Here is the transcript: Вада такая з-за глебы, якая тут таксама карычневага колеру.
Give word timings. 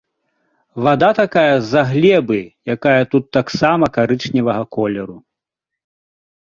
Вада 0.87 1.09
такая 1.19 1.55
з-за 1.65 1.83
глебы, 1.91 2.39
якая 2.77 2.97
тут 3.13 3.25
таксама 3.39 3.93
карычневага 4.01 4.63
колеру. 4.79 5.17